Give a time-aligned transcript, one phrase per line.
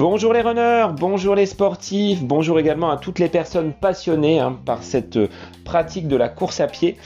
[0.00, 4.82] Bonjour les runners, bonjour les sportifs, bonjour également à toutes les personnes passionnées hein, par
[4.82, 5.28] cette euh,
[5.64, 6.96] pratique de la course à pied.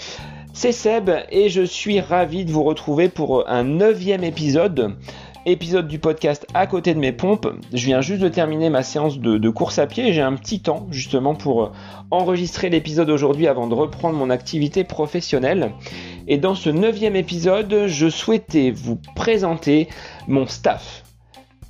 [0.52, 4.96] C'est Seb et je suis ravi de vous retrouver pour un neuvième épisode
[5.46, 7.48] épisode du podcast à côté de mes pompes.
[7.72, 10.60] Je viens juste de terminer ma séance de, course à pied et j'ai un petit
[10.60, 11.68] temps justement pour euh,
[12.10, 15.72] enregistrer l'épisode aujourd'hui avant de reprendre mon activité professionnelle.
[16.26, 19.88] Et dans ce neuvième épisode, je souhaitais vous présenter
[20.26, 21.02] mon staff.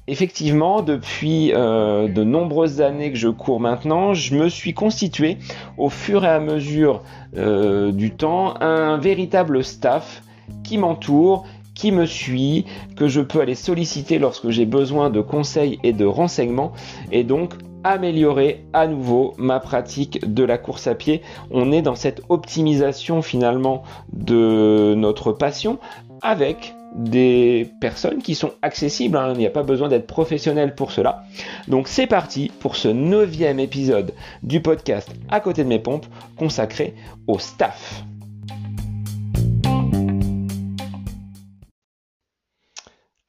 [0.06, 5.38] Effectivement, depuis euh, de nombreuses années que je cours maintenant, je me suis constitué
[5.78, 7.02] au fur et à mesure
[7.37, 10.23] euh, du temps un véritable staff
[10.62, 12.66] qui m'entoure, qui me suit,
[12.97, 16.73] que je peux aller solliciter lorsque j'ai besoin de conseils et de renseignements,
[17.11, 21.23] et donc améliorer à nouveau ma pratique de la course à pied.
[21.51, 25.79] On est dans cette optimisation finalement de notre passion
[26.23, 29.33] avec des personnes qui sont accessibles, hein.
[29.34, 31.25] il n'y a pas besoin d'être professionnel pour cela.
[31.69, 36.95] Donc c'est parti pour ce neuvième épisode du podcast À côté de mes pompes consacré
[37.27, 38.05] au staff.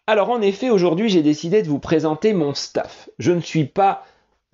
[0.08, 3.10] Alors en effet, aujourd'hui j'ai décidé de vous présenter mon staff.
[3.18, 4.06] Je ne suis pas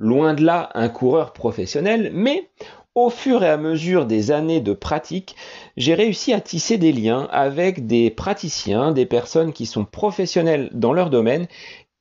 [0.01, 2.49] loin de là un coureur professionnel, mais
[2.95, 5.35] au fur et à mesure des années de pratique,
[5.77, 10.91] j'ai réussi à tisser des liens avec des praticiens, des personnes qui sont professionnelles dans
[10.91, 11.47] leur domaine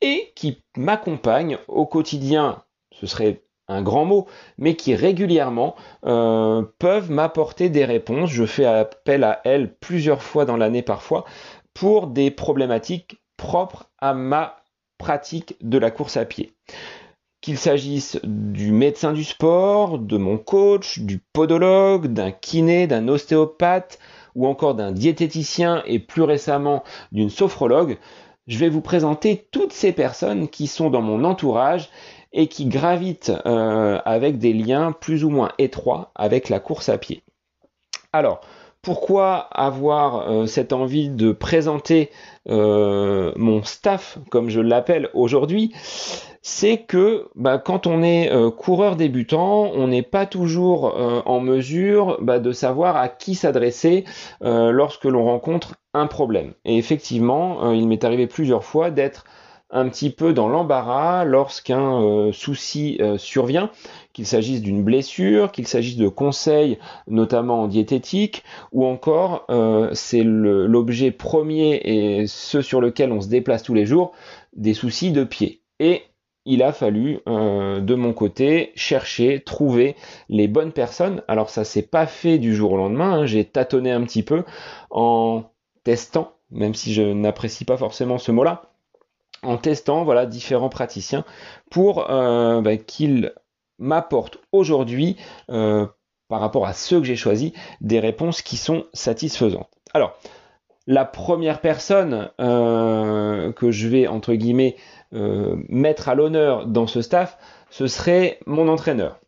[0.00, 2.64] et qui m'accompagnent au quotidien.
[2.92, 4.26] Ce serait un grand mot,
[4.58, 8.30] mais qui régulièrement euh, peuvent m'apporter des réponses.
[8.30, 11.24] Je fais appel à elles plusieurs fois dans l'année parfois
[11.72, 14.56] pour des problématiques propres à ma
[14.98, 16.52] pratique de la course à pied
[17.40, 23.98] qu'il s'agisse du médecin du sport, de mon coach, du podologue, d'un kiné, d'un ostéopathe
[24.34, 27.98] ou encore d'un diététicien et plus récemment d'une sophrologue,
[28.46, 31.90] je vais vous présenter toutes ces personnes qui sont dans mon entourage
[32.32, 36.98] et qui gravitent euh, avec des liens plus ou moins étroits avec la course à
[36.98, 37.22] pied.
[38.12, 38.40] Alors,
[38.82, 42.10] pourquoi avoir euh, cette envie de présenter
[42.48, 45.72] euh, mon staff, comme je l'appelle aujourd'hui
[46.42, 50.96] c'est que bah, quand on est euh, coureur débutant, on n'est pas toujours
[51.26, 54.04] en mesure bah, de savoir à qui s'adresser
[54.40, 56.54] lorsque l'on rencontre un problème.
[56.64, 59.24] Et effectivement, il m'est arrivé plusieurs fois d'être
[59.68, 63.70] un petit peu dans l'embarras lorsqu'un souci survient,
[64.12, 69.46] qu'il s'agisse d'une blessure, qu'il s'agisse de conseils, notamment en diététique, ou encore
[69.92, 74.12] c'est l'objet premier et ce sur lequel on se déplace tous les jours,
[74.54, 75.62] des soucis de pied.
[75.78, 76.02] Et
[76.46, 79.96] il a fallu euh, de mon côté chercher, trouver
[80.28, 81.22] les bonnes personnes.
[81.28, 83.26] Alors ça s'est pas fait du jour au lendemain, hein.
[83.26, 84.44] j'ai tâtonné un petit peu
[84.90, 85.44] en
[85.84, 88.72] testant, même si je n'apprécie pas forcément ce mot-là,
[89.42, 91.24] en testant voilà différents praticiens
[91.70, 93.32] pour euh, bah, qu'ils
[93.80, 95.16] m'apportent aujourd'hui
[95.50, 95.86] euh,
[96.28, 99.68] par rapport à ceux que j'ai choisis des réponses qui sont satisfaisantes.
[99.94, 100.16] Alors
[100.86, 104.76] la première personne que je vais entre guillemets
[105.12, 107.36] euh, mettre à l'honneur dans ce staff,
[107.68, 109.18] ce serait mon entraîneur.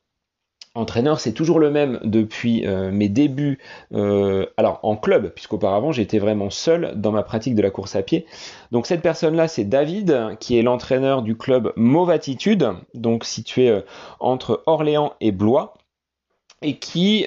[0.75, 3.59] Entraîneur, c'est toujours le même depuis euh, mes débuts,
[3.93, 8.03] euh, alors en club, puisqu'auparavant j'étais vraiment seul dans ma pratique de la course à
[8.03, 8.25] pied.
[8.71, 13.83] Donc cette personne-là, c'est David, qui est l'entraîneur du club Mauvatitude, donc situé
[14.19, 15.75] entre Orléans et Blois,
[16.63, 17.27] et qui,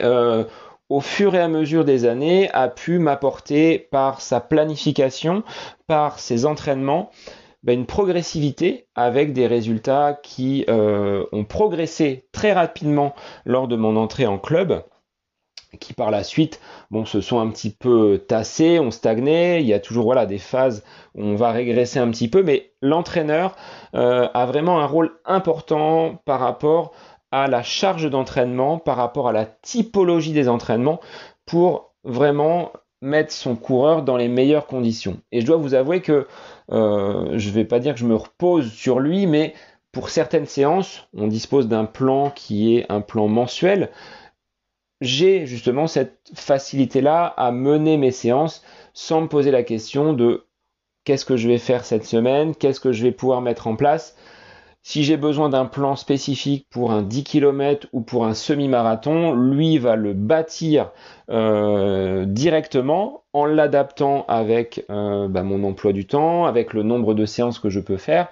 [0.90, 5.44] au fur et à mesure des années, a pu m'apporter par sa planification,
[5.86, 7.12] par ses entraînements,
[7.66, 13.98] bah, une progressivité avec des résultats qui euh, ont progressé très rapidement lors de mon
[13.98, 14.84] entrée en club
[15.80, 16.60] qui par la suite
[16.92, 20.38] bon, se sont un petit peu tassés, ont stagné, il y a toujours voilà, des
[20.38, 20.84] phases
[21.16, 23.56] où on va régresser un petit peu, mais l'entraîneur
[23.96, 26.94] euh, a vraiment un rôle important par rapport
[27.32, 31.02] à la charge d'entraînement, par rapport à la typologie des entraînements,
[31.46, 32.72] pour vraiment
[33.06, 35.22] mettre son coureur dans les meilleures conditions.
[35.32, 36.28] Et je dois vous avouer que
[36.72, 39.54] euh, je ne vais pas dire que je me repose sur lui, mais
[39.92, 43.92] pour certaines séances, on dispose d'un plan qui est un plan mensuel.
[45.02, 48.64] J'ai justement cette facilité-là à mener mes séances
[48.94, 50.46] sans me poser la question de
[51.04, 54.16] qu'est-ce que je vais faire cette semaine, qu'est-ce que je vais pouvoir mettre en place.
[54.88, 59.80] Si j'ai besoin d'un plan spécifique pour un 10 km ou pour un semi-marathon, lui
[59.80, 60.92] va le bâtir
[61.32, 67.26] euh, directement en l'adaptant avec euh, bah, mon emploi du temps, avec le nombre de
[67.26, 68.28] séances que je peux faire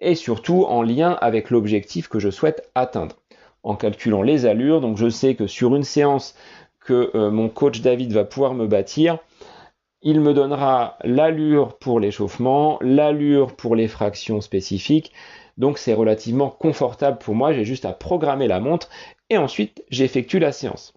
[0.00, 3.16] et surtout en lien avec l'objectif que je souhaite atteindre.
[3.62, 6.34] En calculant les allures, donc je sais que sur une séance
[6.78, 9.18] que euh, mon coach David va pouvoir me bâtir,
[10.02, 15.10] il me donnera l'allure pour l'échauffement, l'allure pour les fractions spécifiques.
[15.56, 18.88] Donc c'est relativement confortable pour moi, j'ai juste à programmer la montre
[19.30, 20.92] et ensuite j'effectue la séance.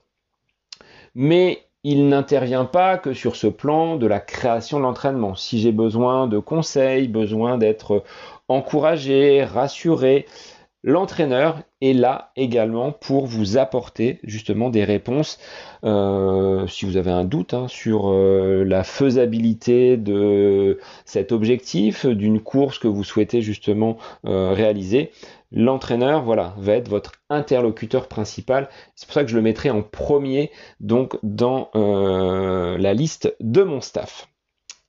[1.16, 5.36] Mais il n'intervient pas que sur ce plan de la création de l'entraînement.
[5.36, 8.04] Si j'ai besoin de conseils, besoin d'être
[8.50, 10.26] encouragé, rassuré,
[10.84, 15.38] L'entraîneur est là également pour vous apporter justement des réponses
[15.84, 22.40] euh, si vous avez un doute hein, sur euh, la faisabilité de cet objectif, d'une
[22.40, 25.12] course que vous souhaitez justement euh, réaliser.
[25.52, 28.70] L'entraîneur, voilà, va être votre interlocuteur principal.
[28.96, 33.82] C'est pour ça que je le mettrai en premier donc dans la liste de mon
[33.82, 34.30] staff.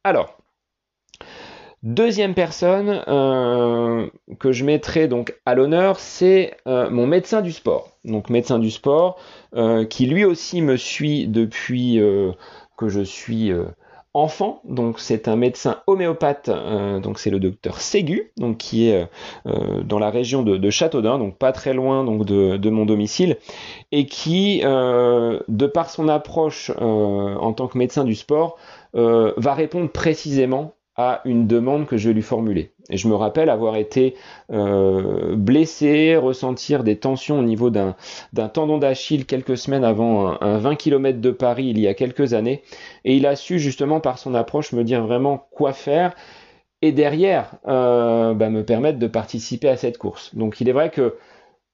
[0.05, 0.40] Alors,
[1.83, 4.07] Deuxième personne euh,
[4.39, 7.97] que je mettrai donc à l'honneur, c'est euh, mon médecin du sport.
[8.05, 9.19] Donc médecin du sport,
[9.55, 11.99] euh, qui lui aussi me suit depuis
[12.77, 13.51] que je suis
[14.13, 14.61] enfant.
[14.65, 16.51] Donc c'est un médecin homéopathe,
[17.01, 19.09] donc c'est le docteur Ségu, donc qui est
[19.47, 23.39] dans la région de, Châteaudun, donc pas très loin donc de, de mon domicile,
[23.93, 28.59] et qui, de par son approche en tant que médecin du sport,
[28.93, 32.73] va répondre précisément à une demande que je lui formuler.
[32.91, 34.15] Et je me rappelle avoir été
[34.53, 37.95] euh, blessé, ressentir des tensions au niveau d'un
[38.53, 42.63] tendon d'Achille quelques semaines avant un, 20 km de Paris il y a quelques années.
[43.05, 46.15] Et il a su justement par son approche me dire vraiment quoi faire
[46.83, 50.35] et derrière euh, bah, me permettre de participer à cette course.
[50.35, 51.17] Donc il est vrai que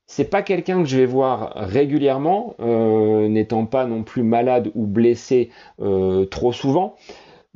[0.07, 4.87] c'est pas quelqu'un que je vais voir régulièrement, euh, n'étant pas non plus malade ou
[4.87, 5.51] blessé
[6.31, 6.97] trop souvent.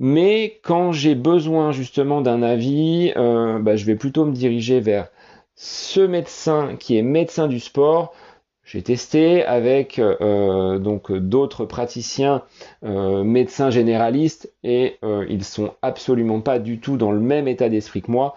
[0.03, 5.09] Mais quand j'ai besoin justement d'un avis, euh, bah, je vais plutôt me diriger vers
[5.57, 8.15] ce médecin qui est médecin du sport.
[8.65, 12.45] J'ai testé avec euh, donc d'autres praticiens
[12.83, 14.99] euh, médecins généralistes et
[15.29, 18.35] ils sont absolument pas du tout dans le même état d'esprit que moi,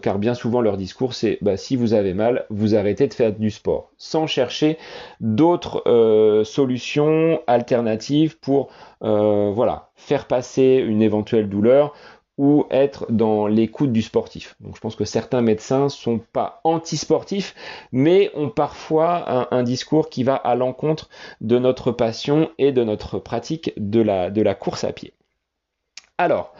[0.00, 3.32] car bien souvent leur discours c'est bah, si vous avez mal, vous arrêtez de faire
[3.32, 4.78] du sport, sans chercher
[5.20, 5.82] d'autres
[6.46, 8.70] solutions alternatives pour
[9.00, 11.94] voilà faire passer une éventuelle douleur
[12.38, 14.56] ou être dans l'écoute du sportif.
[14.60, 17.54] Donc je pense que certains médecins sont pas anti-sportifs,
[17.92, 21.08] mais ont parfois un, discours qui va à l'encontre
[21.40, 25.12] de notre passion et de notre pratique de la, course à pied.
[26.18, 26.54] Alors,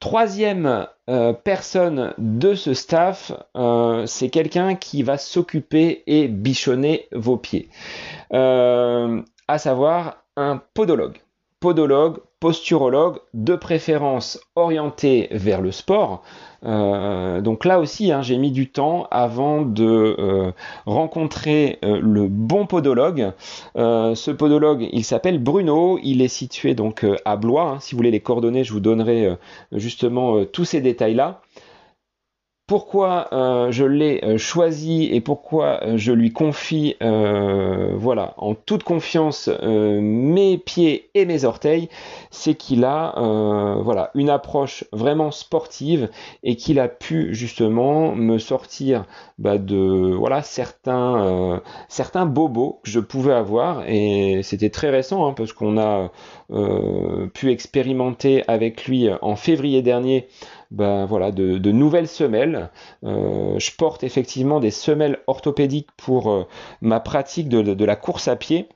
[0.00, 7.36] troisième euh, personne de ce staff, euh, c'est quelqu'un qui va s'occuper et bichonner vos
[7.36, 7.68] pieds.
[8.32, 11.18] Euh, à savoir un podologue
[11.66, 16.22] podologue, posturologue, de préférence orienté vers le sport.
[16.64, 20.52] Euh, donc là aussi, hein, j'ai mis du temps avant de euh,
[20.84, 23.32] rencontrer euh, le bon podologue.
[23.74, 25.98] ce podologue, il s'appelle Bruno.
[26.04, 27.62] Il est situé donc à Blois.
[27.62, 27.80] Hein.
[27.80, 29.36] Si vous voulez les coordonnées, je vous donnerai
[29.72, 31.40] justement tous ces détails-là
[32.66, 38.82] pourquoi euh, je l'ai euh, choisi et pourquoi euh, je lui confie voilà en toute
[38.82, 41.88] confiance mes pieds et mes orteils
[42.30, 43.14] c'est qu'il a
[43.82, 46.10] voilà une approche vraiment sportive
[46.42, 49.04] et qu'il a pu justement me sortir
[49.38, 53.84] bah, de voilà certains certains bobos que je pouvais avoir.
[53.88, 56.10] Et c'était très récent hein, parce qu'on a
[57.34, 60.26] pu expérimenter avec lui en février dernier
[60.70, 62.70] ben, voilà, de, nouvelles semelles.
[63.04, 66.46] Euh, je porte effectivement des semelles orthopédiques pour euh,
[66.80, 68.68] ma pratique de, la course à pied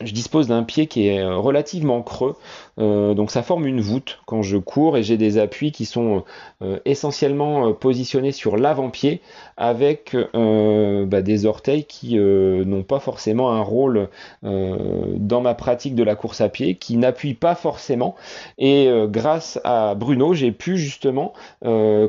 [0.00, 2.36] je dispose d'un pied qui est euh, relativement creux,
[2.78, 6.24] euh, donc ça forme une voûte quand je cours et j'ai des appuis qui sont
[6.62, 9.20] euh, essentiellement positionnés sur l'avant-pied
[9.56, 14.08] avec bah, des orteils qui n'ont pas forcément un rôle
[14.42, 18.16] dans ma pratique de la course à pied, qui n'appuient pas forcément.
[18.58, 21.32] Et grâce à Bruno, j'ai pu justement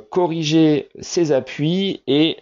[0.10, 2.38] corriger ces appuis et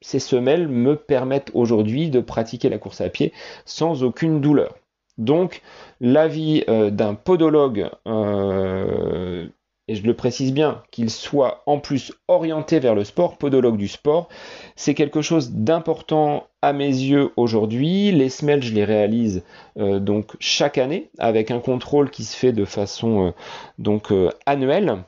[0.00, 3.32] ces semelles me permettent aujourd'hui de pratiquer la course à pied
[3.64, 4.74] sans aucune douleur.
[5.18, 5.60] Donc
[6.00, 9.46] l'avis euh, d'un podologue, euh,
[9.86, 13.88] et je le précise bien, qu'il soit en plus orienté vers le sport, podologue du
[13.88, 14.28] sport,
[14.76, 18.12] c'est quelque chose d'important à mes yeux aujourd'hui.
[18.12, 19.44] Les semelles, je les réalise
[19.78, 23.34] euh, donc chaque année avec un contrôle qui se fait de façon
[23.78, 24.12] donc
[24.46, 25.04] annuelle.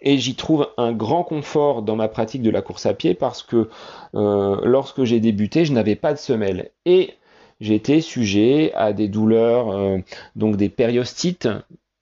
[0.00, 3.42] Et j'y trouve un grand confort dans ma pratique de la course à pied parce
[3.42, 3.68] que
[4.12, 6.70] lorsque j'ai débuté, je n'avais pas de semelles.
[6.86, 7.14] Et
[7.60, 9.98] j'étais sujet à des douleurs, euh,
[10.36, 11.48] donc des périostites,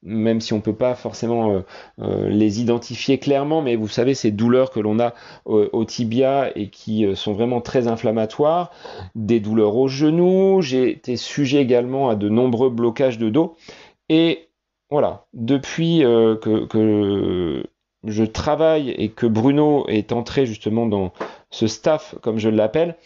[0.02, 1.60] même si on ne peut pas forcément euh,
[2.00, 5.14] euh, les identifier clairement, mais vous savez, ces douleurs que l'on a
[5.46, 8.70] au tibia et qui sont vraiment très inflammatoires,
[9.14, 13.56] des douleurs au genou, j'ai été sujet également à de nombreux blocages de dos,
[14.08, 14.48] et
[14.90, 17.64] voilà, depuis que,
[18.06, 21.12] je travaille et que Bruno est entré justement dans
[21.50, 22.96] ce staff, comme je l'appelle,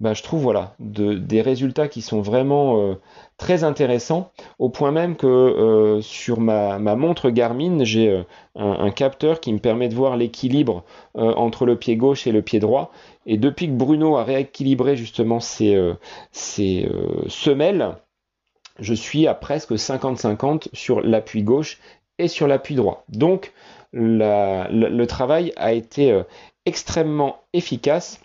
[0.00, 2.96] bah, je trouve voilà des résultats qui sont vraiment
[3.36, 8.24] très intéressants, au point même que sur ma, montre Garmin, j'ai
[8.56, 12.60] un, capteur qui me permet de voir l'équilibre entre le pied gauche et le pied
[12.60, 12.92] droit.
[13.26, 15.94] Et depuis que Bruno a rééquilibré justement ses,
[16.32, 17.94] semelles,
[18.78, 21.78] je suis à presque 50-50 sur l'appui gauche
[22.18, 23.04] et sur l'appui droit.
[23.08, 23.52] Donc
[23.92, 26.22] le travail a été euh,
[26.66, 28.20] extrêmement efficace.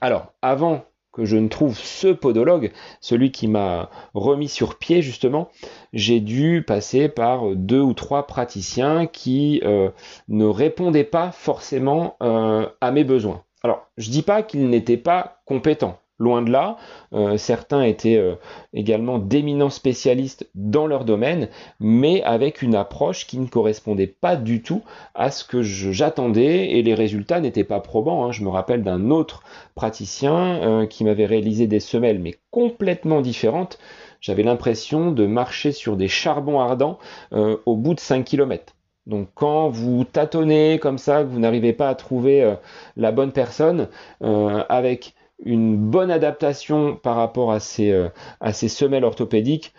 [0.00, 5.48] Alors avant que je ne trouve ce podologue, celui qui m'a remis sur pied justement,
[5.94, 9.88] j'ai dû passer par deux ou trois praticiens qui euh,
[10.28, 13.42] ne répondaient pas forcément euh, à mes besoins.
[13.62, 15.98] Alors, je dis pas qu'ils n'étaient pas compétents.
[16.18, 16.78] Loin de là,
[17.12, 18.36] euh, certains étaient euh,
[18.72, 24.62] également d'éminents spécialistes dans leur domaine, mais avec une approche qui ne correspondait pas du
[24.62, 24.82] tout
[25.14, 28.24] à ce que j'attendais et les résultats n'étaient pas probants.
[28.24, 28.32] Hein.
[28.32, 29.42] Je me rappelle d'un autre
[29.74, 33.78] praticien euh, qui m'avait réalisé des semelles, mais complètement différentes.
[34.22, 36.98] J'avais l'impression de marcher sur des charbons ardents
[37.32, 38.74] au bout de 5 km.
[39.06, 42.56] Donc quand vous tâtonnez comme ça, que vous n'arrivez pas à trouver
[42.96, 43.88] la bonne personne,
[44.22, 45.14] avec
[45.44, 48.08] une bonne adaptation par rapport à ces, euh,
[48.40, 49.72] à ces semelles orthopédiques,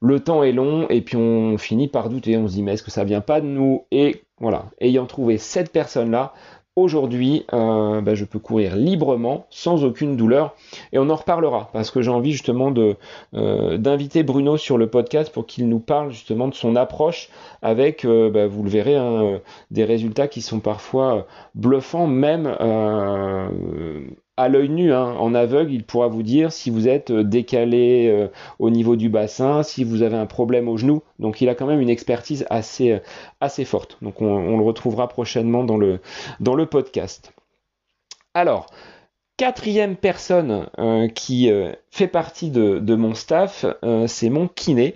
[0.00, 2.82] le temps est long et puis on finit par douter, on se dit mais est-ce
[2.82, 3.84] que ça vient pas de nous?
[3.90, 6.34] Et voilà, ayant trouvé cette personne-là,
[6.76, 10.56] aujourd'hui, euh, bah, je peux courir librement, sans aucune douleur.
[10.92, 12.96] Et on en reparlera, parce que j'ai envie justement de
[13.34, 17.28] euh, d'inviter Bruno sur le podcast pour qu'il nous parle justement de son approche
[17.62, 22.48] avec, bah, vous le verrez, hein, des résultats qui sont parfois bluffants, même
[24.36, 28.08] à l'œil nu, hein, en aveugle, il pourra vous dire si vous êtes euh, décalé
[28.08, 31.02] euh, au niveau du bassin, si vous avez un problème au genou.
[31.18, 32.98] Donc il a quand même une expertise assez, euh,
[33.40, 33.98] assez forte.
[34.02, 36.00] Donc on, le retrouvera prochainement dans le,
[36.40, 37.32] dans le podcast.
[38.34, 38.66] Alors,
[39.36, 40.66] quatrième personne
[41.14, 41.50] qui
[41.90, 43.66] fait partie de, mon staff,
[44.06, 44.94] c'est mon kiné.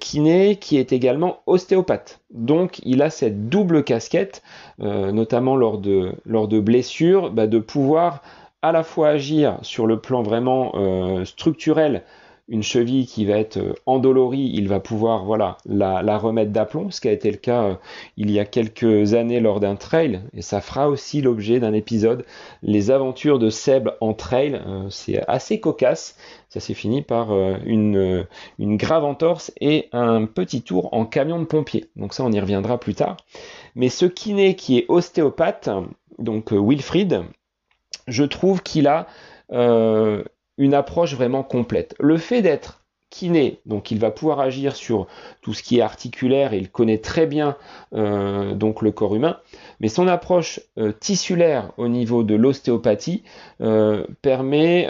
[0.00, 2.20] kiné qui est également ostéopathe.
[2.30, 4.42] Donc il a cette double casquette,
[4.78, 8.22] notamment lors de, blessures, bah, de pouvoir
[8.62, 12.02] à la fois agir sur le plan vraiment euh, structurel,
[12.48, 17.00] une cheville qui va être euh, endolorie, il va pouvoir voilà la, remettre d'aplomb, ce
[17.00, 17.74] qui a été le cas euh,
[18.16, 22.24] il y a quelques années lors d'un trail, et ça fera aussi l'objet d'un épisode,
[22.62, 26.16] les aventures de Seb en trail, c'est assez cocasse,
[26.48, 27.30] ça s'est fini par
[27.66, 28.26] une,
[28.58, 32.78] grave entorse et un petit tour en camion de pompier, donc ça on y reviendra
[32.78, 33.16] plus tard.
[33.74, 35.68] Mais ce kiné qui est ostéopathe,
[36.18, 37.24] donc Wilfried,
[38.08, 39.06] je trouve qu'il a
[39.52, 40.24] euh,
[40.58, 41.94] une approche vraiment complète.
[41.98, 45.06] Le fait d'être kiné, donc il va pouvoir agir sur
[45.40, 47.56] tout ce qui est articulaire et il connaît très bien
[47.94, 49.38] euh, donc le corps humain,
[49.80, 53.22] mais son approche euh, tissulaire au niveau de l'ostéopathie
[54.20, 54.88] permet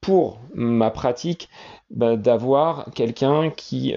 [0.00, 1.50] pour ma pratique
[1.90, 3.92] bah, d'avoir quelqu'un qui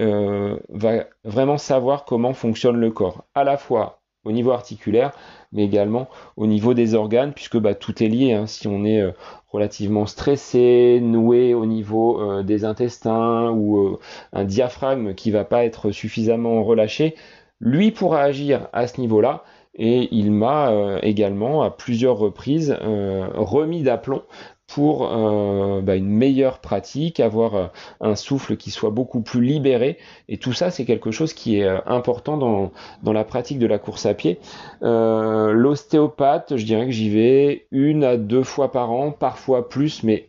[0.70, 3.99] va vraiment savoir comment fonctionne le corps, à la fois
[4.29, 5.12] au niveau articulaire,
[5.51, 6.07] mais également
[6.38, 8.33] au niveau des organes, puisque bah, tout est lié.
[8.33, 8.45] Hein.
[8.45, 9.12] Si on est euh,
[9.50, 14.00] relativement stressé, noué au niveau euh, des intestins ou euh,
[14.31, 17.15] un diaphragme qui va pas être suffisamment relâché,
[17.59, 19.43] lui pourra agir à ce niveau-là.
[19.81, 24.24] Et il m'a également à plusieurs reprises remis d'aplomb
[24.70, 27.66] pour euh, bah, une meilleure pratique, avoir euh,
[28.02, 29.98] un souffle qui soit beaucoup plus libéré.
[30.30, 32.72] Et tout ça, c'est quelque chose qui est euh, important dans,
[33.02, 34.40] dans la pratique de la course à pied.
[34.82, 40.28] L'ostéopathe, je dirais que j'y vais une à deux fois par an, parfois plus, mais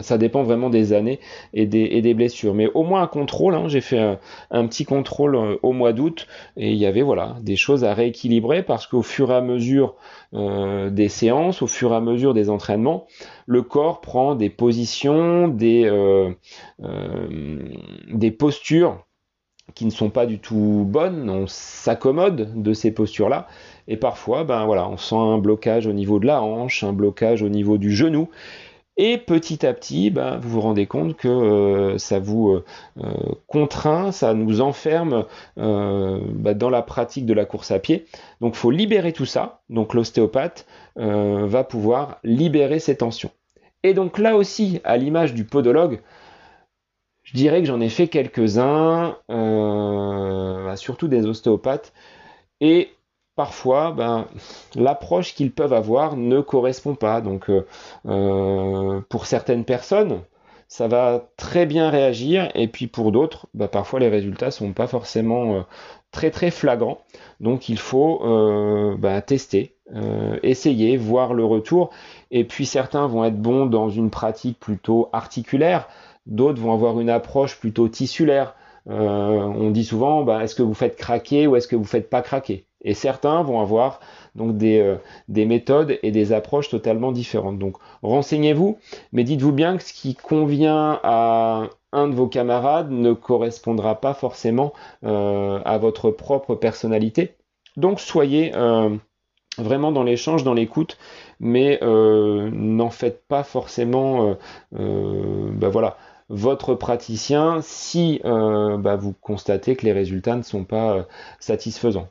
[0.00, 1.18] ça dépend vraiment des années
[1.54, 2.54] et des, blessures.
[2.54, 3.68] Mais au moins un contrôle, hein.
[3.68, 4.18] j'ai fait
[4.50, 6.26] un, petit contrôle euh, au mois d'août
[6.56, 9.94] et il y avait voilà des choses à rééquilibrer parce qu'au fur et à mesure
[10.34, 13.06] euh, des séances, au fur et à mesure des entraînements,
[13.46, 16.30] le corps prend des positions, des, euh,
[18.12, 19.04] des postures
[19.74, 23.46] qui ne sont pas du tout bonnes, on s'accommode de ces postures-là,
[23.86, 27.42] et parfois, ben voilà, on sent un blocage au niveau de la hanche, un blocage
[27.42, 28.28] au niveau du genou,
[29.00, 32.64] et petit à petit, bah, vous vous rendez compte que euh, ça vous euh,
[32.98, 33.12] euh,
[33.46, 35.24] contraint, ça nous enferme
[35.56, 38.06] bah, dans la pratique de la course à pied.
[38.40, 39.62] Donc il faut libérer tout ça.
[39.70, 43.30] Donc l'ostéopathe va pouvoir libérer ces tensions.
[43.84, 46.00] Et donc là aussi, à l'image du podologue,
[47.22, 51.92] je dirais que j'en ai fait quelques-uns, bah, surtout des ostéopathes.
[53.38, 54.26] Parfois, ben,
[54.74, 57.20] l'approche qu'ils peuvent avoir ne correspond pas.
[57.20, 57.64] Donc, euh,
[58.06, 60.22] euh, pour certaines personnes,
[60.66, 62.50] ça va très bien réagir.
[62.56, 65.60] Et puis pour d'autres, bah, parfois les résultats sont pas forcément euh,
[66.10, 66.98] très très flagrants.
[67.38, 68.18] Donc il faut
[68.98, 69.76] bah, tester,
[70.42, 71.90] essayer, voir le retour.
[72.32, 75.88] Et puis certains vont être bons dans une pratique plutôt articulaire,
[76.26, 78.56] d'autres vont avoir une approche plutôt tissulaire.
[78.86, 82.67] on dit souvent, est-ce que vous faites craquer ou est-ce que vous faites pas craquer?
[82.82, 84.00] Et certains vont avoir
[84.34, 87.58] donc des, des, méthodes et des approches totalement différentes.
[87.58, 88.78] Donc renseignez-vous,
[89.12, 94.14] mais dites-vous bien que ce qui convient à un de vos camarades ne correspondra pas
[94.14, 94.72] forcément
[95.04, 97.36] euh, à votre propre personnalité.
[97.76, 98.94] Donc soyez euh,
[99.56, 100.98] vraiment dans l'échange, dans l'écoute,
[101.40, 104.36] mais euh, n'en faites pas forcément,
[104.72, 105.96] ben voilà,
[106.28, 111.06] votre praticien si bah, vous constatez que les résultats ne sont pas
[111.40, 112.08] satisfaisants.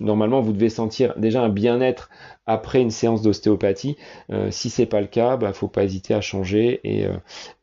[0.00, 2.10] normalement, vous devez sentir déjà un bien-être
[2.46, 3.96] après une séance d'ostéopathie.
[4.50, 7.06] si c'est pas le cas, il bah, ne faut pas hésiter à changer et,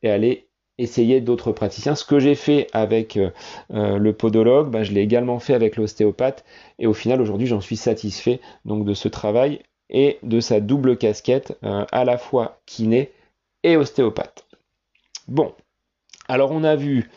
[0.01, 1.95] et aller essayer d'autres praticiens.
[1.95, 3.31] Ce que j'ai fait avec euh,
[3.73, 6.43] euh, le podologue, bah, je l'ai également fait avec l'ostéopathe
[6.79, 10.97] et au final aujourd'hui j'en suis satisfait donc de ce travail et de sa double
[10.97, 13.11] casquette euh, à la fois kiné
[13.63, 14.45] et ostéopathe.
[15.27, 15.53] Bon,
[16.27, 17.09] alors on a vu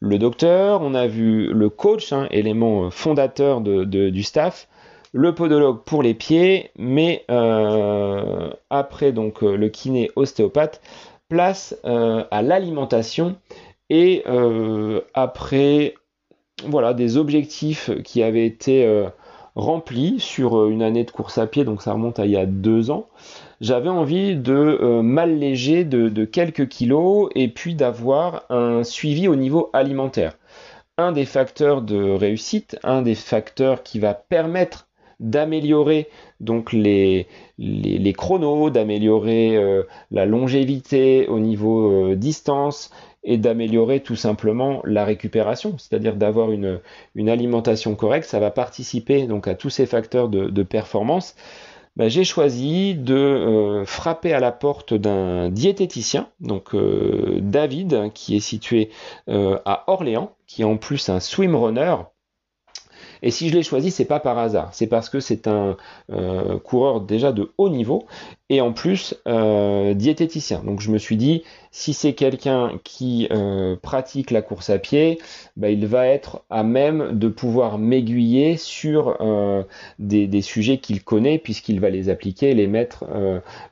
[0.00, 4.68] le docteur, on a vu le coach, hein, élément fondateur du staff,
[5.12, 7.24] le podologue pour les pieds, mais
[8.70, 10.80] après donc le kiné ostéopathe,
[11.28, 13.36] place euh, à l'alimentation
[13.90, 15.94] et euh, après
[16.64, 19.08] voilà des objectifs qui avaient été euh,
[19.54, 22.46] remplis sur une année de course à pied, donc ça remonte à il y a
[22.46, 23.06] deux ans.
[23.60, 30.36] J'avais envie de m'alléger de, quelques kilos et puis d'avoir un suivi au niveau alimentaire.
[30.98, 34.86] Un des facteurs de réussite, un des facteurs qui va permettre
[35.20, 36.08] d'améliorer
[36.40, 37.26] donc les,
[38.16, 42.90] chronos, d'améliorer euh, la longévité au niveau euh, distance
[43.24, 46.80] et d'améliorer tout simplement la récupération, c'est-à-dire d'avoir une,
[47.16, 51.34] alimentation correcte, ça va participer donc à tous ces facteurs de, performance.
[51.96, 58.40] Bah, j'ai choisi de euh, frapper à la porte d'un diététicien, donc David, qui est
[58.40, 58.90] situé
[59.28, 61.96] à Orléans, qui est en plus un swimrunner,
[63.24, 65.78] et si je l'ai choisi, c'est pas par hasard, c'est parce que c'est un
[66.12, 68.04] euh, coureur déjà de haut niveau
[68.50, 70.62] et en plus euh, diététicien.
[70.62, 71.42] Donc je me suis dit,
[71.76, 75.18] si c'est quelqu'un qui euh, pratique la course à pied,
[75.56, 79.64] bah, il va être à même de pouvoir m'aiguiller sur euh,
[79.98, 83.04] des, sujets qu'il connaît puisqu'il va les appliquer et les mettre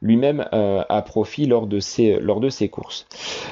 [0.00, 3.06] lui-même à profit lors de ses, courses.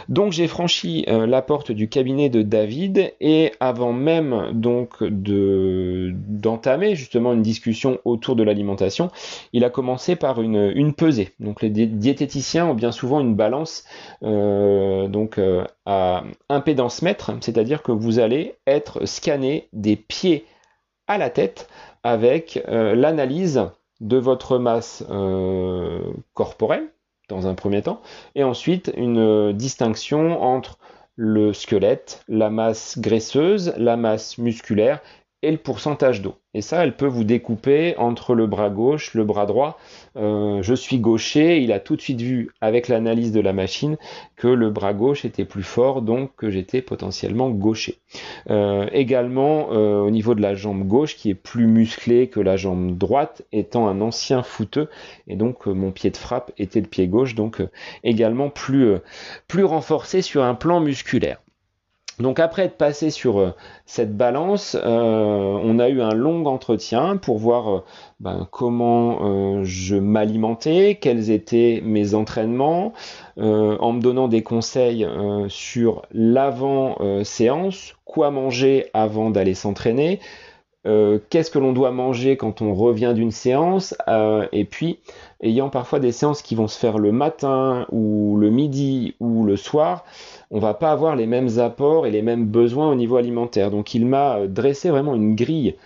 [0.08, 6.96] Donc j'ai franchi la porte du cabinet de David et avant même donc de d'entamer
[6.96, 9.10] justement une discussion autour de l'alimentation,
[9.52, 13.84] il a commencé par une, pesée donc les diététiciens ont bien souvent une balance
[14.22, 14.39] euh,
[15.08, 20.46] donc euh, à impédance mètre, c'est-à-dire que vous allez être scanné des pieds
[21.06, 21.68] à la tête
[22.02, 23.62] avec euh, l'analyse
[24.00, 25.04] de votre masse
[26.34, 26.88] corporelle
[27.28, 28.00] dans un premier temps,
[28.34, 30.78] et ensuite une distinction entre
[31.16, 35.00] le squelette, la masse graisseuse, la masse musculaire
[35.42, 36.34] et le pourcentage d'eau.
[36.52, 39.78] Et ça, elle peut vous découper entre le bras gauche, le bras droit.
[40.16, 43.96] Euh, je suis gaucher, il a tout de suite vu avec l'analyse de la machine
[44.36, 47.98] que le bras gauche était plus fort, donc que j'étais potentiellement gaucher.
[48.50, 52.56] Euh, également euh, au niveau de la jambe gauche, qui est plus musclée que la
[52.56, 54.88] jambe droite, étant un ancien footeux,
[55.28, 57.62] et donc mon pied de frappe était le pied gauche, donc
[58.04, 58.96] également plus,
[59.46, 61.38] plus renforcé sur un plan musculaire.
[62.20, 63.54] Donc après être passé sur euh,
[63.86, 67.84] cette balance, euh, on a eu un long entretien pour voir euh,
[68.20, 72.92] ben, comment je m'alimentais, quels étaient mes entraînements,
[73.38, 75.06] en me donnant des conseils
[75.48, 80.20] sur l'avant-séance, quoi manger avant d'aller s'entraîner,
[80.84, 83.94] qu'est-ce que l'on doit manger quand on revient d'une séance,
[84.52, 84.98] et puis
[85.42, 89.56] ayant parfois des séances qui vont se faire le matin ou le midi ou le
[89.56, 90.04] soir,
[90.50, 93.70] on va pas avoir les mêmes apports et les mêmes besoins au niveau alimentaire.
[93.70, 95.76] Donc il m'a euh, dressé vraiment une grille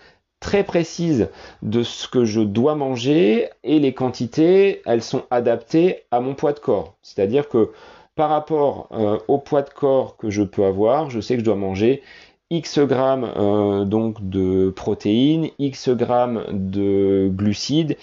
[0.40, 1.28] très précise
[1.62, 6.52] de ce que je dois manger et les quantités, elles sont adaptées à mon poids
[6.52, 6.94] de corps.
[7.02, 7.70] C'est-à-dire que
[8.14, 11.44] par rapport euh, au poids de corps que je peux avoir, je sais que je
[11.44, 12.02] dois manger
[12.50, 17.96] X grammes euh, donc de protéines, X grammes de glucides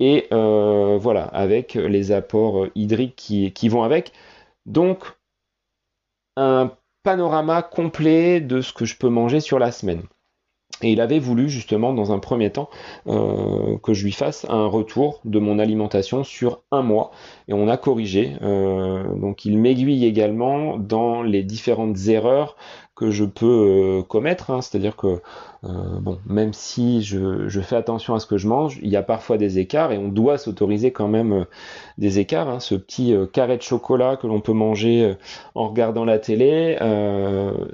[0.00, 4.12] et voilà avec les apports hydriques qui, vont avec.
[4.64, 5.18] Donc
[6.36, 6.70] un
[7.02, 10.02] panorama complet de ce que je peux manger sur la semaine.
[10.82, 12.68] Et il avait voulu justement dans un premier temps
[13.08, 17.10] euh, que je lui fasse un retour de mon alimentation sur un mois.
[17.48, 18.36] Et on a corrigé.
[18.42, 22.56] Euh, donc il m'aiguille également dans les différentes erreurs
[22.98, 23.46] que je peux
[24.00, 24.50] euh, commettre.
[24.50, 24.60] Hein.
[24.60, 25.20] C'est-à-dire que,
[25.64, 29.02] euh, bon, même si je, fais attention à ce que je mange, il y a
[29.02, 31.44] parfois des écarts et on doit s'autoriser quand même euh,
[31.96, 32.48] des écarts.
[32.48, 32.58] Hein.
[32.58, 35.14] Ce petit carré de chocolat que l'on peut manger
[35.54, 36.76] en regardant la télé,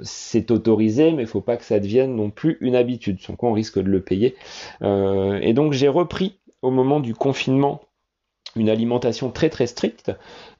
[0.01, 3.49] c'est autorisé, mais il faut pas que ça devienne non plus une habitude, sans quoi
[3.49, 4.35] on risque de le payer.
[4.81, 7.81] et donc j'ai repris au moment du confinement
[8.55, 10.11] une alimentation très très stricte,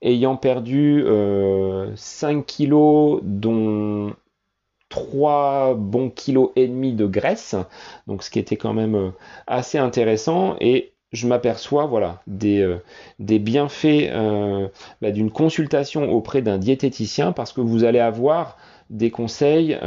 [0.02, 1.04] ayant perdu
[1.96, 4.14] 5 kilos dont
[4.96, 7.54] 3 bons kilos et demi de graisse,
[8.08, 9.10] donc ce qui était quand même euh,
[9.46, 12.78] assez intéressant et je m'aperçois voilà des, euh,
[13.20, 14.70] des bienfaits euh,
[15.02, 18.56] bah, d'une consultation auprès d'un diététicien parce que vous allez avoir
[18.90, 19.78] des conseils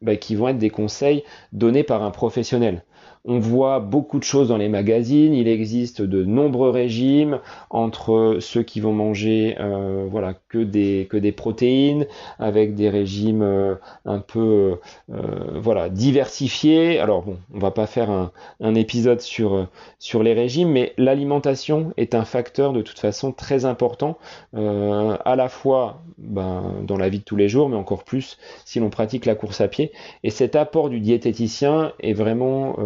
[0.00, 2.84] bah, qui vont être des conseils donnés par un professionnel.
[3.24, 5.34] On voit beaucoup de choses dans les magazines.
[5.34, 12.06] Il existe de nombreux régimes entre ceux qui vont manger euh, voilà que des protéines
[12.38, 14.78] avec des régimes euh, un peu
[15.12, 15.22] euh,
[15.54, 16.98] voilà diversifiés.
[16.98, 22.24] Alors bon, on va pas faire un, épisode sur les régimes, mais l'alimentation est un
[22.24, 24.18] facteur de toute façon très important
[24.54, 28.78] à la fois ben, dans la vie de tous les jours, mais encore plus si
[28.78, 29.90] l'on pratique la course à pied.
[30.22, 32.76] Et cet apport du diététicien est vraiment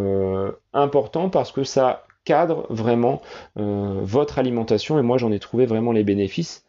[0.73, 3.23] important parce que ça cadre vraiment
[3.59, 6.64] euh, votre alimentation et moi j'en ai trouvé vraiment les bénéfices.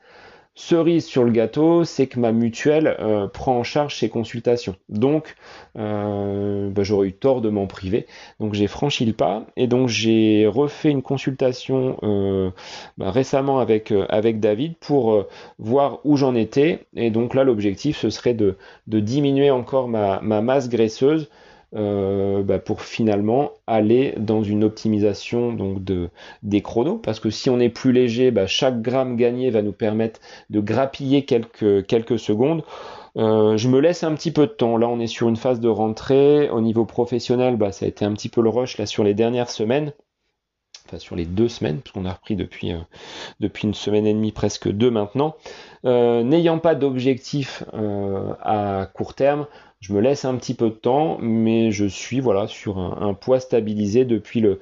[0.56, 4.76] Cerise sur le gâteau, c'est que ma mutuelle euh, prend en charge ces consultations.
[4.88, 5.36] Donc,
[5.74, 8.06] bah, j'aurais eu tort de m'en priver.
[8.40, 11.98] Donc, j'ai franchi le pas et donc j'ai refait une consultation
[13.00, 15.26] bah, récemment avec, avec David pour
[15.58, 16.86] voir où j'en étais.
[16.96, 21.32] Et donc là, l'objectif, ce serait de, diminuer encore ma masse graisseuse
[21.76, 26.10] euh, bah, pour finalement aller dans une optimisation donc de,
[26.44, 29.72] des chronos parce que si on est plus léger bah, chaque gramme gagné va nous
[29.72, 32.64] permettre de grappiller quelques, quelques secondes
[33.16, 34.78] euh, je me laisse un petit peu de temps.
[34.78, 36.50] Là, on est sur une phase de rentrée.
[36.50, 39.14] Au niveau professionnel, bah, ça a été un petit peu le rush là sur les
[39.14, 39.94] dernières semaines.
[40.86, 42.80] Enfin, sur les deux semaines, puisqu'on a repris depuis, euh,
[43.40, 45.36] depuis une semaine et demie, presque deux maintenant.
[45.86, 49.48] N'ayant pas d'objectif à court terme,
[49.84, 53.42] je me laisse un petit peu de temps, mais je suis voilà sur un, poids
[53.42, 54.60] stabilisé depuis le,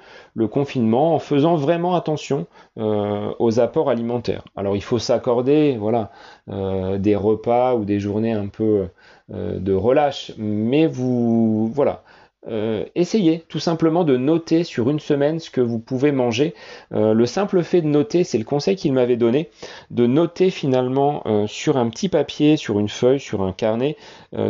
[0.47, 2.47] confinement en faisant vraiment attention
[2.79, 4.43] euh, aux apports alimentaires.
[4.55, 6.09] Alors il faut s'accorder voilà
[6.49, 8.87] euh, des repas ou des journées un peu
[9.31, 12.01] euh, de relâche, mais vous voilà
[12.47, 16.55] euh, essayez tout simplement de noter sur une semaine ce que vous pouvez manger.
[16.91, 19.49] Euh, le simple fait de noter, c'est le conseil qu'il m'avait donné,
[19.91, 23.95] de noter finalement euh, sur un petit papier, sur une feuille, sur un carnet,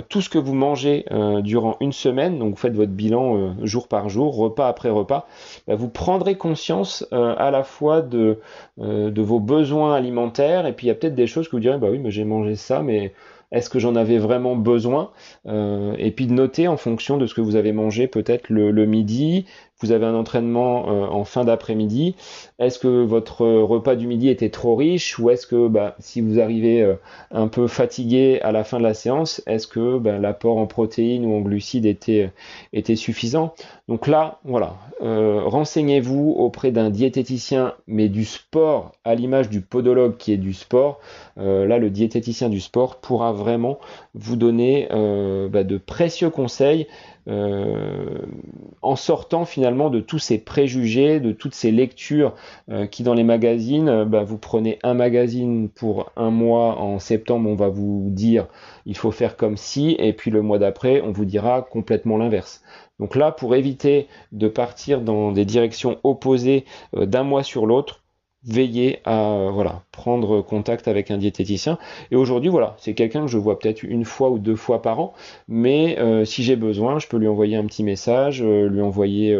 [0.09, 1.05] tout ce que vous mangez
[1.41, 2.37] durant une semaine.
[2.37, 5.27] Donc vous faites votre bilan jour par jour, repas après repas.
[5.67, 8.39] Bah, vous prendrez conscience à la fois de,
[8.77, 11.79] de vos besoins alimentaires et puis il y a peut-être des choses que vous direz,
[11.79, 13.11] bah oui, mais j'ai mangé ça, mais
[13.51, 15.11] est-ce que j'en avais vraiment besoin?
[15.45, 18.85] Euh, Et puis de noter en fonction de ce que vous avez mangé peut-être le,
[18.85, 19.45] midi,
[19.81, 22.15] vous avez un entraînement euh, en fin d'après-midi,
[22.59, 26.39] est-ce que votre repas du midi était trop riche ou est-ce que bah, si vous
[26.39, 26.95] arrivez euh,
[27.31, 31.25] un peu fatigué à la fin de la séance, est-ce que bah, l'apport en protéines
[31.25, 32.31] ou en glucides était,
[32.73, 33.53] était suffisant?
[33.87, 40.31] Donc là, voilà, renseignez-vous auprès d'un diététicien, mais du sport, à l'image du podologue qui
[40.31, 41.01] est du sport.
[41.35, 43.79] là, le diététicien du sport pourra vraiment
[44.13, 46.87] vous donner euh, bah, de précieux conseils
[47.20, 52.33] euh, en sortant finalement de tous ces préjugés, de toutes ces lectures
[52.69, 57.49] euh, qui dans les magazines, bah, vous prenez un magazine pour un mois en septembre,
[57.49, 58.47] on va vous dire
[58.85, 62.63] il faut faire comme si, et puis le mois d'après, on vous dira complètement l'inverse.
[62.99, 68.00] Donc là, pour éviter de partir dans des directions opposées d'un mois sur l'autre,
[68.43, 71.77] veiller à voilà prendre contact avec un diététicien
[72.09, 74.99] et aujourd'hui voilà c'est quelqu'un que je vois peut-être une fois ou deux fois par
[74.99, 75.13] an
[75.47, 79.31] mais euh, si j'ai besoin je peux lui envoyer un petit message euh, lui envoyer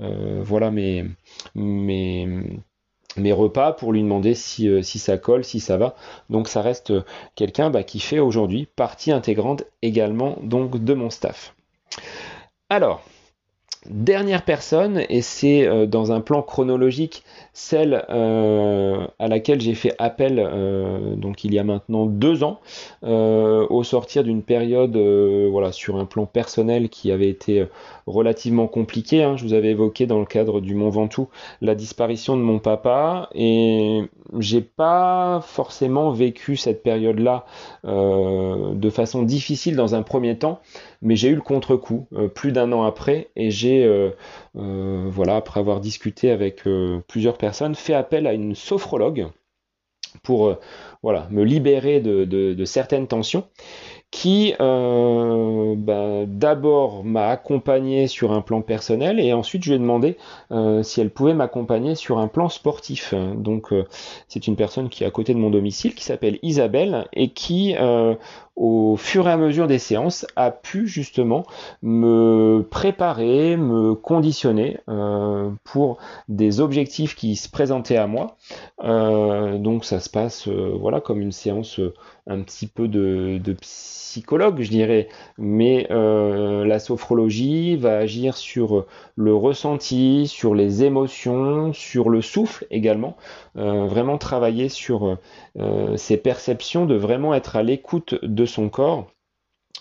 [0.00, 1.04] euh, voilà mes,
[3.16, 5.96] repas pour lui demander si, ça colle, si ça va.
[6.30, 6.92] Donc ça reste
[7.34, 11.54] quelqu'un bah, qui fait aujourd'hui partie intégrante également de mon staff.
[12.70, 13.02] Alors,
[13.90, 17.22] Dernière personne, et c'est euh, dans un plan chronologique
[17.54, 22.60] celle euh, à laquelle j'ai fait appel euh, donc il y a maintenant deux ans,
[23.02, 24.96] au sortir d'une période
[25.50, 27.66] voilà, sur un plan personnel qui avait été
[28.06, 29.22] relativement compliqué.
[29.22, 29.36] Hein.
[29.36, 31.28] Je vous avais évoqué dans le cadre du Mont Ventoux
[31.62, 34.02] la disparition de mon papa et
[34.38, 37.44] j'ai pas forcément vécu cette période-là
[37.84, 40.60] de façon difficile dans un premier temps.
[41.02, 43.88] Mais j'ai eu le contre-coup plus d'un an après et j'ai,
[44.54, 46.64] voilà, après avoir discuté avec
[47.06, 49.28] plusieurs personnes, fait appel à une sophrologue
[50.22, 50.56] pour
[51.02, 53.44] voilà, me libérer de certaines tensions
[54.10, 59.78] qui euh, bah, d'abord m'a accompagné sur un plan personnel et ensuite je lui ai
[59.78, 60.16] demandé
[60.50, 63.12] euh, si elle pouvait m'accompagner sur un plan sportif.
[63.36, 63.86] Donc euh,
[64.26, 67.74] c'est une personne qui est à côté de mon domicile qui s'appelle Isabelle et qui
[68.58, 71.44] au fur et à mesure des séances, a pu justement
[71.80, 78.36] me préparer, me conditionner euh, pour des objectifs qui se présentaient à moi.
[78.82, 81.80] Euh, donc ça se passe euh, voilà comme une séance
[82.26, 88.84] un petit peu de, de psychologue, je dirais, mais la sophrologie va agir sur
[89.16, 93.16] le ressenti, sur les émotions, sur le souffle également,
[93.54, 95.16] vraiment travailler sur
[95.96, 99.08] ces perceptions, de vraiment être à l'écoute de son corps.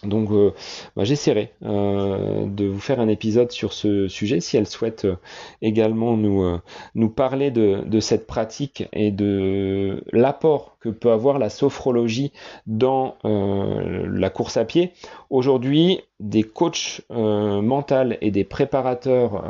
[0.03, 0.53] Donc euh,
[0.95, 5.15] bah, j'essaierai euh, de vous faire un épisode sur ce sujet si elle souhaite euh,
[5.61, 6.59] également nous,
[6.93, 12.31] nous parler de, de, cette pratique et de l'apport que peut avoir la sophrologie
[12.67, 14.91] dans la course à pied.
[15.29, 19.43] Aujourd'hui, des coachs mentaux et des préparateurs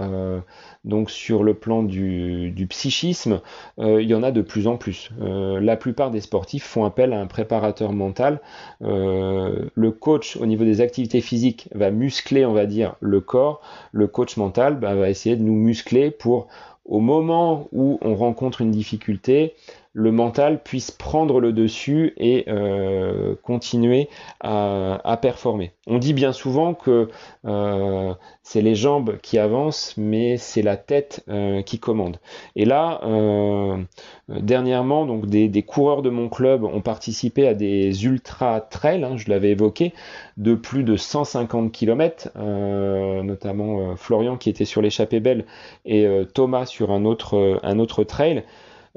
[0.87, 3.41] donc sur le plan du, psychisme,
[3.79, 5.11] euh, il y en a de plus en plus.
[5.21, 8.39] Euh, la plupart des sportifs font appel à un préparateur mental.
[8.81, 13.61] Euh, le coach au niveau des activités physiques va muscler, on va dire, le corps.
[13.91, 16.47] Le coach mental bah, va essayer de nous muscler pour
[16.85, 19.55] au moment où on rencontre une difficulté,
[19.97, 25.71] le mental puisse prendre le dessus et euh, continuer à, performer.
[25.87, 27.09] On dit bien souvent que
[27.45, 32.17] euh, c'est les jambes qui avancent, mais c'est la tête euh, qui commande.
[32.55, 33.01] Et là,
[34.29, 39.31] dernièrement, donc des, coureurs de mon club ont participé à des ultra trails, hein, je
[39.31, 39.93] l'avais évoqué,
[40.37, 45.45] de plus de 150 km, notamment Florian qui était sur l'échappée belle
[45.85, 48.43] et Thomas sur un autre, un autre trail.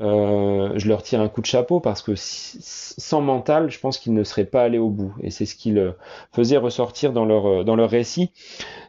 [0.01, 4.15] Euh, je leur tire un coup de chapeau parce que sans mental, je pense qu'ils
[4.15, 5.15] ne seraient pas allés au bout.
[5.23, 5.93] Et c'est ce qu'ils euh,
[6.33, 8.33] faisaient ressortir dans leur, euh, dans leur récit.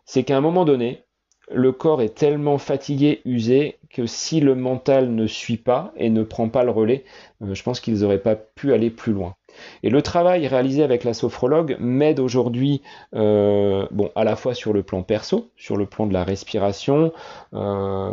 [0.06, 1.04] C'est qu'à un moment donné,
[1.52, 6.24] le corps est tellement fatigué, usé, que si le mental ne suit pas et ne
[6.24, 7.04] prend pas le relais,
[7.42, 9.36] je pense qu'ils n'auraient pas pu aller plus loin.
[9.84, 12.82] Et le travail réalisé avec la sophrologue m'aide aujourd'hui,
[13.16, 13.86] euh,
[14.16, 17.12] à la fois sur le plan perso, sur le plan de la respiration.
[17.54, 18.10] Euh,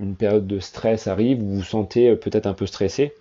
[0.00, 3.14] une période de stress arrive, vous vous sentez euh, peut-être un peu stressé.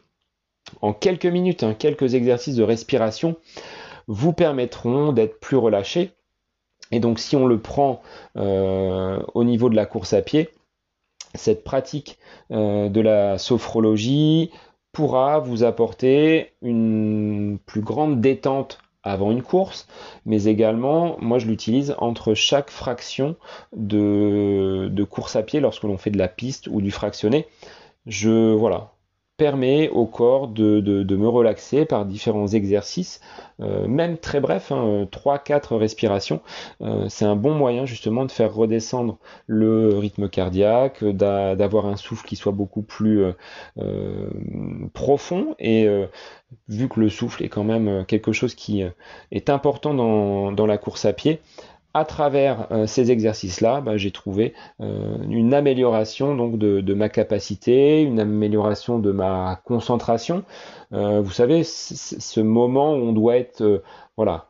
[0.81, 3.35] En quelques minutes, hein, quelques exercices de respiration
[4.07, 6.11] vous permettront d'être plus relâché.
[6.91, 8.01] Et donc, si on le prend
[8.35, 10.49] au niveau de la course à pied,
[11.33, 12.19] cette pratique
[12.51, 14.51] de la sophrologie,
[14.93, 19.87] pourra vous apporter une plus grande détente avant une course,
[20.25, 23.35] mais également, moi je l'utilise entre chaque fraction
[23.75, 27.47] de, course à pied lorsque l'on fait de la piste ou du fractionné.
[28.05, 28.92] Je voilà,
[29.37, 30.81] permet au corps de,
[31.15, 33.19] me relaxer par différents exercices,
[33.61, 36.41] euh, même très brefs, 3-4 hein, respirations.
[36.81, 39.17] Euh, c'est un bon moyen justement de faire redescendre
[39.47, 43.23] le rythme cardiaque, d'avoir un souffle qui soit beaucoup plus
[43.79, 44.29] euh,
[44.93, 45.87] profond et
[46.67, 48.83] vu que le souffle est quand même quelque chose qui
[49.31, 51.39] est important dans la course à pied,
[51.93, 58.01] à travers euh, ces exercices-là, bah, j'ai trouvé euh, une amélioration donc de, ma capacité,
[58.01, 60.43] une amélioration de ma concentration.
[60.93, 63.83] Euh, vous savez, ce moment où on doit être,
[64.17, 64.47] voilà,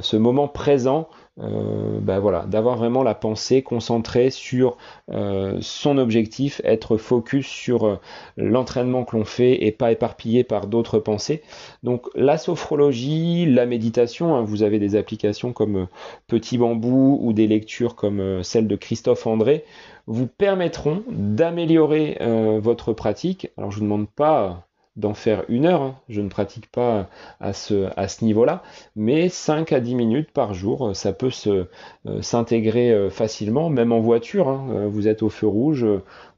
[0.00, 1.08] ce moment présent
[1.38, 4.78] euh, ben voilà, d'avoir vraiment la pensée concentrée sur
[5.10, 7.96] euh, son objectif, être focus sur euh,
[8.38, 11.42] l'entraînement que l'on fait et pas éparpillé par d'autres pensées.
[11.82, 15.88] Donc la sophrologie, la méditation, hein, vous avez des applications comme
[16.26, 19.64] Petit Bambou ou des lectures comme celle de Christophe André
[20.06, 22.18] vous permettront d'améliorer
[22.60, 23.50] votre pratique.
[23.56, 24.65] Alors je vous demande pas
[24.96, 25.82] d'en faire une heure.
[25.82, 25.96] Hein.
[26.08, 27.08] Je ne pratique pas
[27.40, 28.62] à ce, niveau-là,
[28.96, 31.64] mais 5 à 10 minutes par jour, ça peut euh,
[32.22, 34.48] s'intégrer euh, facilement, même en voiture.
[34.48, 34.66] Hein.
[34.70, 35.86] Euh, vous êtes au feu rouge,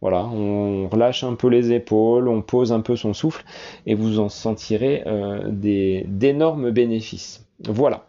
[0.01, 3.45] voilà, on relâche un peu les épaules, on pose un peu son souffle,
[3.87, 5.05] et vous en sentirez
[5.47, 7.47] d'énormes bénéfices.
[7.69, 8.07] Voilà.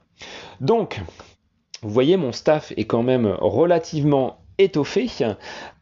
[0.62, 1.01] Donc,
[1.81, 5.07] vous voyez, mon staff est quand même relativement étoffé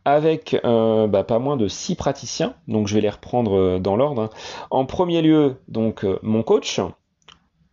[0.07, 3.97] avec euh, bah, pas moins de 6 praticiens, donc je vais les reprendre euh, dans
[3.97, 4.21] l'ordre.
[4.21, 4.29] Hein.
[4.71, 6.79] En premier lieu, donc euh, mon coach.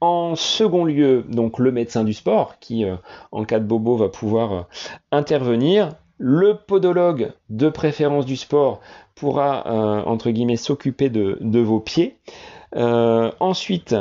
[0.01, 2.85] En second lieu, donc le médecin du sport qui,
[3.33, 4.66] en cas de bobo, va pouvoir
[5.12, 5.92] intervenir.
[6.18, 8.81] Le podologue de préférence du sport
[9.14, 9.64] pourra,
[10.05, 12.18] entre guillemets, s'occuper de, de, vos pieds.
[12.75, 13.94] ensuite,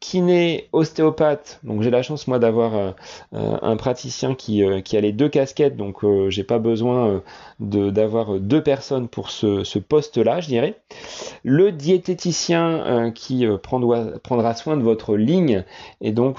[0.00, 1.60] kiné, ostéopathe.
[1.62, 2.90] Donc j'ai la chance moi d'avoir euh,
[3.34, 7.22] euh, un praticien qui, euh, qui, a les deux casquettes, donc j'ai pas besoin
[7.60, 10.74] d'avoir deux personnes pour ce, poste-là, je dirais.
[11.44, 15.64] Le diététicien qui prendra, soin de votre ligne
[16.00, 16.38] et donc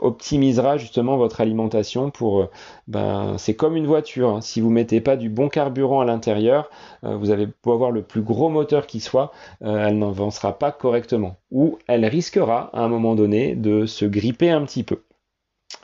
[0.00, 2.48] optimisera justement votre alimentation pour
[2.88, 4.30] ben, c'est comme une voiture.
[4.30, 4.40] Hein.
[4.40, 6.70] Si vous mettez pas du bon carburant à l'intérieur,
[7.02, 11.78] vous avez beau avoir le plus gros moteur qui soit, elle n'avancera pas correctement ou
[11.86, 15.02] elle risquera à un moment donné de se gripper un petit peu.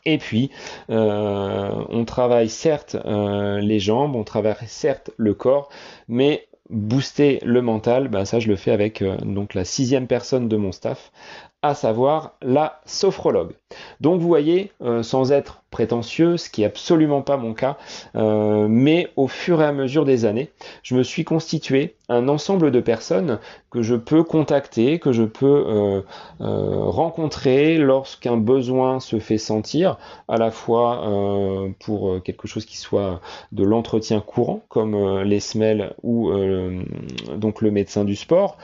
[0.06, 0.50] Et puis,
[0.90, 5.70] euh, on travaille certes euh, les jambes, on travaille certes le corps,
[6.08, 10.48] mais booster le mental, ben ça je le fais avec euh, donc la sixième personne
[10.48, 11.12] de mon staff,
[11.64, 13.54] à savoir la sophrologue.
[14.02, 17.78] Donc vous voyez, euh, sans être prétentieux, ce qui est absolument pas mon cas,
[18.16, 20.50] euh, mais au fur et à mesure des années,
[20.82, 23.38] je me suis constitué un ensemble de personnes
[23.70, 26.02] que je peux contacter, que je peux euh,
[26.38, 29.96] rencontrer lorsqu'un besoin se fait sentir,
[30.28, 31.02] à la fois
[31.80, 33.20] pour quelque chose qui soit
[33.52, 36.30] de l'entretien courant, comme les semelles ou
[37.36, 38.58] donc le médecin du sport,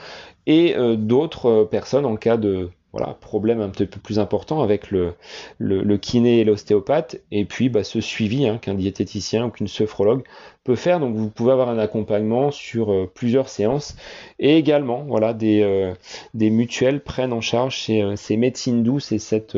[0.51, 5.13] et d'autres personnes en cas de voilà, problème un petit peu plus important avec le,
[5.59, 10.23] le, kiné et l'ostéopathe, et puis bah, ce suivi hein, qu'un diététicien ou qu'une sophrologue
[10.63, 10.99] peut faire.
[10.99, 13.95] Donc vous pouvez avoir un accompagnement sur euh, plusieurs séances,
[14.39, 15.93] et également voilà des, euh,
[16.33, 19.57] des mutuelles prennent en charge ces, euh, ces médecines douces et cette,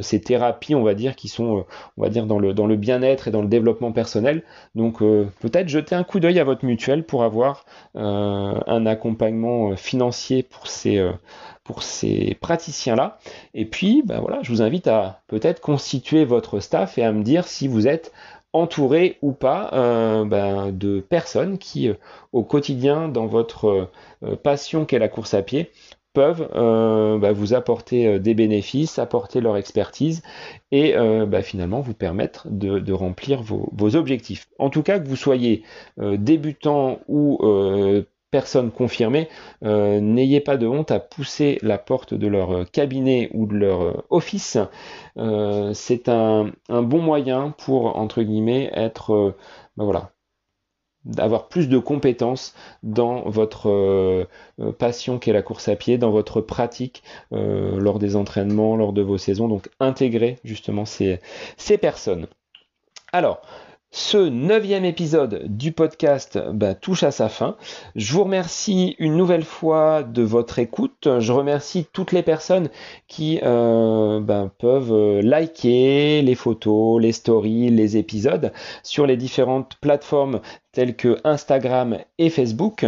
[0.00, 1.64] ces thérapies, on va dire, qui sont,
[1.96, 4.42] on va dire, dans le, dans le bien-être et dans le développement personnel.
[4.74, 10.66] Donc peut-être jeter un coup d'œil à votre mutuelle pour avoir un accompagnement financier pour
[10.66, 11.04] ces
[11.64, 13.18] pour ces praticiens-là.
[13.52, 17.22] Et puis, ben voilà, je vous invite à peut-être constituer votre staff et à me
[17.22, 18.10] dire si vous êtes
[18.52, 21.94] entouré ou pas euh, ben, de personnes qui, euh,
[22.32, 23.90] au quotidien, dans votre
[24.22, 25.70] euh, passion qu'est la course à pied,
[26.14, 30.22] peuvent ben, vous apporter des bénéfices, apporter leur expertise
[30.72, 34.48] et ben, finalement vous permettre de, remplir vos, vos, objectifs.
[34.58, 35.62] En tout cas, que vous soyez
[35.96, 37.38] débutant ou
[38.30, 39.28] personne confirmée,
[39.64, 43.54] euh, n'ayez pas de honte à pousser la porte de leur euh, cabinet ou de
[43.54, 44.58] leur euh, office.
[45.74, 49.34] c'est un, bon moyen pour, entre guillemets, être,
[49.76, 50.12] ben voilà,
[51.04, 54.28] d'avoir plus de compétences dans votre
[54.78, 59.18] passion qu'est la course à pied, dans votre pratique lors des entraînements, lors de vos
[59.18, 59.48] saisons.
[59.48, 61.20] Donc intégrer justement ces,
[61.56, 62.26] ces personnes.
[63.12, 63.40] Alors,
[63.90, 67.56] ce neuvième épisode du podcast bah, touche à sa fin.
[67.96, 71.08] Je vous remercie une nouvelle fois de votre écoute.
[71.20, 72.68] Je remercie toutes les personnes
[73.06, 79.76] qui euh, bah, peuvent euh, liker les photos, les stories, les épisodes sur les différentes
[79.80, 80.40] plateformes
[80.72, 82.84] tels que Instagram et Facebook.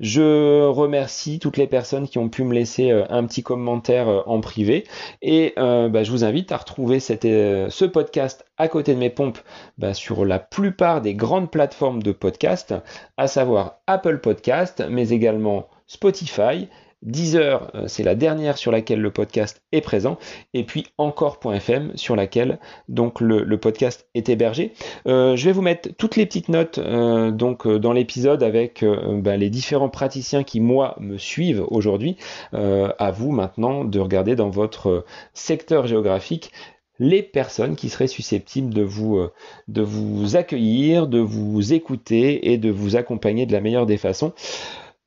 [0.00, 4.22] Je remercie toutes les personnes qui ont pu me laisser euh, un petit commentaire euh,
[4.26, 4.84] en privé
[5.22, 9.38] et euh, bah, je vous invite à retrouver ce podcast à côté de mes pompes
[9.76, 12.74] bah, sur la plupart des grandes plateformes de podcast,
[13.16, 16.68] à savoir Apple Podcast, mais également Spotify,
[17.02, 20.18] Deezer, euh, c'est la dernière sur laquelle le podcast est présent,
[20.52, 22.58] et puis encore.fm sur laquelle
[22.88, 24.72] donc le, podcast est hébergé.
[25.06, 29.38] Euh, je vais vous mettre toutes les petites notes euh, donc dans l'épisode avec ben,
[29.38, 32.16] les différents praticiens qui moi me suivent aujourd'hui.
[32.52, 36.52] à vous maintenant de regarder dans votre secteur géographique
[36.98, 39.20] les personnes qui seraient susceptibles de vous,
[39.68, 44.32] de vous accueillir, de vous écouter et de vous accompagner de la meilleure des façons.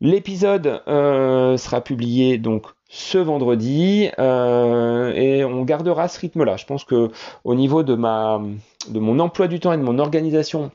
[0.02, 6.58] L'épisode euh, sera publié donc ce vendredi euh, et on gardera ce rythme-là.
[6.58, 7.12] Je pense que
[7.44, 8.42] au niveau de ma
[8.90, 10.72] de mon emploi du temps et de mon organisation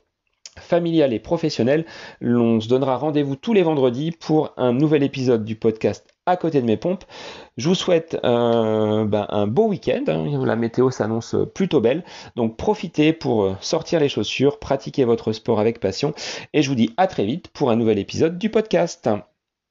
[0.61, 1.85] familiale et professionnelle,
[2.23, 6.61] on se donnera rendez-vous tous les vendredis pour un nouvel épisode du podcast à côté
[6.61, 7.05] de mes pompes.
[7.57, 10.05] Je vous souhaite euh, ben, un beau week-end.
[10.09, 10.45] Hein.
[10.45, 12.05] La météo s'annonce plutôt belle.
[12.35, 16.15] Donc profitez pour sortir les chaussures, pratiquer votre sport avec passion.
[16.53, 19.09] Et je vous dis à très vite pour un nouvel épisode du podcast.